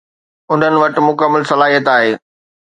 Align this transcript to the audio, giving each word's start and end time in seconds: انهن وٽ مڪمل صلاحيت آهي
انهن 0.53 0.75
وٽ 0.83 0.95
مڪمل 1.09 1.41
صلاحيت 1.51 1.85
آهي 1.95 2.11